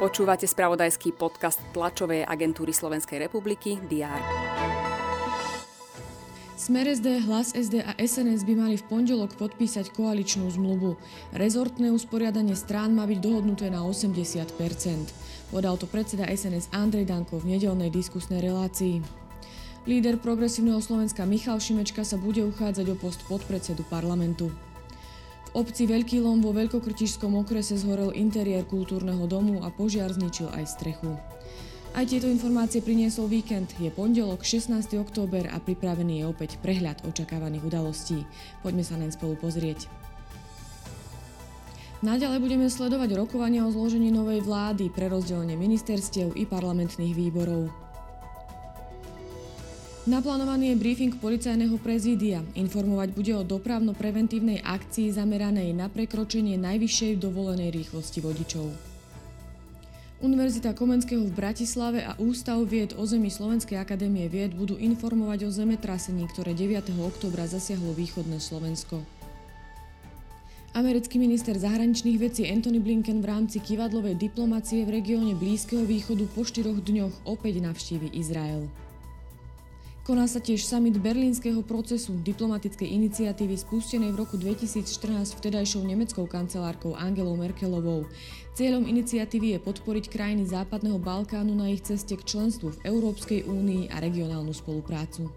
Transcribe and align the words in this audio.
Počúvate 0.00 0.48
spravodajský 0.48 1.12
podcast 1.12 1.60
tlačovej 1.76 2.24
agentúry 2.24 2.72
Slovenskej 2.72 3.20
republiky 3.20 3.76
DR. 3.84 4.16
Smer 6.56 6.88
SD, 6.88 7.24
Hlas 7.24 7.52
SD 7.52 7.84
a 7.84 7.92
SNS 8.00 8.48
by 8.48 8.54
mali 8.56 8.76
v 8.80 8.84
pondelok 8.88 9.36
podpísať 9.36 9.92
koaličnú 9.92 10.48
zmluvu. 10.48 10.96
Rezortné 11.36 11.92
usporiadanie 11.92 12.56
strán 12.56 12.96
má 12.96 13.04
byť 13.04 13.20
dohodnuté 13.20 13.68
na 13.68 13.84
80 13.84 14.56
Podal 15.52 15.76
to 15.76 15.84
predseda 15.84 16.28
SNS 16.28 16.72
Andrej 16.72 17.04
Danko 17.04 17.36
v 17.36 17.56
nedelnej 17.56 17.92
diskusnej 17.92 18.40
relácii. 18.40 19.04
Líder 19.84 20.16
progresívneho 20.16 20.80
Slovenska 20.80 21.28
Michal 21.28 21.60
Šimečka 21.60 22.08
sa 22.08 22.20
bude 22.20 22.40
uchádzať 22.44 22.86
o 22.92 22.96
post 22.96 23.20
podpredsedu 23.28 23.84
parlamentu. 23.88 24.48
V 25.48 25.50
obci 25.56 25.88
Veľký 25.88 26.20
Lom 26.20 26.44
vo 26.44 26.52
Veľkokrtišskom 26.52 27.38
okrese 27.40 27.80
zhorel 27.80 28.12
interiér 28.12 28.68
kultúrneho 28.68 29.24
domu 29.24 29.64
a 29.64 29.72
požiar 29.72 30.12
zničil 30.12 30.52
aj 30.52 30.64
strechu. 30.76 31.16
Aj 31.90 32.06
tieto 32.06 32.30
informácie 32.30 32.78
priniesol 32.78 33.26
víkend. 33.26 33.74
Je 33.82 33.90
pondelok 33.90 34.46
16. 34.46 34.94
október 35.02 35.50
a 35.50 35.58
pripravený 35.58 36.22
je 36.22 36.24
opäť 36.30 36.50
prehľad 36.62 37.02
očakávaných 37.02 37.66
udalostí. 37.66 38.22
Poďme 38.62 38.86
sa 38.86 38.94
naň 38.94 39.10
spolu 39.10 39.34
pozrieť. 39.34 39.90
Naďalej 42.00 42.38
budeme 42.40 42.70
sledovať 42.70 43.12
rokovania 43.18 43.66
o 43.66 43.74
zložení 43.74 44.08
novej 44.08 44.40
vlády 44.46 44.88
pre 44.88 45.10
rozdelenie 45.10 45.58
ministerstiev 45.58 46.32
i 46.38 46.46
parlamentných 46.46 47.12
výborov. 47.12 47.89
Naplánovaný 50.08 50.72
je 50.72 50.80
briefing 50.80 51.12
policajného 51.20 51.76
prezídia. 51.76 52.40
Informovať 52.56 53.12
bude 53.12 53.36
o 53.36 53.44
dopravno-preventívnej 53.44 54.64
akcii 54.64 55.12
zameranej 55.12 55.76
na 55.76 55.92
prekročenie 55.92 56.56
najvyššej 56.56 57.20
dovolenej 57.20 57.68
rýchlosti 57.68 58.24
vodičov. 58.24 58.72
Univerzita 60.24 60.72
Komenského 60.72 61.20
v 61.20 61.36
Bratislave 61.36 62.00
a 62.00 62.16
Ústav 62.16 62.64
vied 62.64 62.96
o 62.96 63.04
zemi 63.04 63.28
Slovenskej 63.28 63.76
akadémie 63.76 64.24
vied 64.32 64.56
budú 64.56 64.80
informovať 64.80 65.44
o 65.44 65.52
zemetrasení, 65.52 66.24
ktoré 66.32 66.56
9. 66.56 66.96
oktobra 67.04 67.44
zasiahlo 67.44 67.92
východné 67.92 68.40
Slovensko. 68.40 69.04
Americký 70.72 71.20
minister 71.20 71.52
zahraničných 71.60 72.16
vecí 72.16 72.48
Anthony 72.48 72.80
Blinken 72.80 73.20
v 73.20 73.36
rámci 73.36 73.60
kivadlovej 73.60 74.16
diplomacie 74.16 74.80
v 74.88 74.96
regióne 74.96 75.36
Blízkeho 75.36 75.84
východu 75.84 76.24
po 76.32 76.40
štyroch 76.40 76.80
dňoch 76.80 77.28
opäť 77.28 77.60
navštívi 77.60 78.16
Izrael. 78.16 78.64
Koná 80.10 80.26
sa 80.26 80.42
tiež 80.42 80.66
summit 80.66 80.98
berlínskeho 80.98 81.62
procesu 81.62 82.18
diplomatickej 82.26 82.98
iniciatívy 82.98 83.54
spustenej 83.54 84.10
v 84.10 84.18
roku 84.18 84.34
2014 84.34 85.38
vtedajšou 85.38 85.86
nemeckou 85.86 86.26
kancelárkou 86.26 86.98
Angelou 86.98 87.38
Merkelovou. 87.38 88.10
Cieľom 88.58 88.90
iniciatívy 88.90 89.54
je 89.54 89.58
podporiť 89.62 90.10
krajiny 90.10 90.50
Západného 90.50 90.98
Balkánu 90.98 91.54
na 91.54 91.70
ich 91.70 91.86
ceste 91.86 92.18
k 92.18 92.26
členstvu 92.26 92.74
v 92.74 92.90
Európskej 92.90 93.46
únii 93.46 93.94
a 93.94 94.02
regionálnu 94.02 94.50
spoluprácu. 94.50 95.30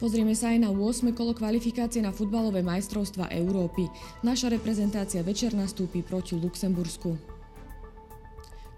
Pozrieme 0.00 0.32
sa 0.32 0.56
aj 0.56 0.64
na 0.64 0.72
8. 0.72 1.12
kolo 1.12 1.36
kvalifikácie 1.36 2.00
na 2.00 2.08
futbalové 2.08 2.64
majstrovstva 2.64 3.36
Európy. 3.36 3.84
Naša 4.24 4.48
reprezentácia 4.48 5.20
večer 5.20 5.52
nastúpi 5.52 6.00
proti 6.00 6.40
Luxembursku. 6.40 7.41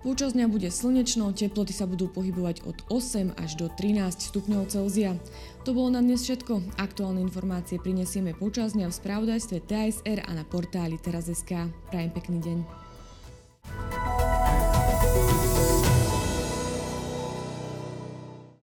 Počas 0.05 0.36
dňa 0.36 0.52
bude 0.52 0.69
slnečno, 0.69 1.33
teploty 1.33 1.72
sa 1.72 1.88
budú 1.88 2.12
pohybovať 2.12 2.69
od 2.69 2.77
8 2.92 3.41
až 3.41 3.56
do 3.56 3.72
13 3.72 4.12
stupňov 4.12 4.69
Celzia. 4.69 5.16
To 5.64 5.72
bolo 5.72 5.96
na 5.96 6.05
dnes 6.05 6.20
všetko. 6.28 6.77
Aktuálne 6.77 7.24
informácie 7.24 7.80
prinesieme 7.80 8.36
počas 8.36 8.77
dňa 8.77 8.92
v 8.92 8.98
spravodajstve 9.00 9.64
TSR 9.64 10.28
a 10.28 10.30
na 10.36 10.44
portáli 10.44 11.00
teraz.sk. 11.00 11.72
Prajem 11.88 12.12
pekný 12.12 12.38
deň. 12.44 12.83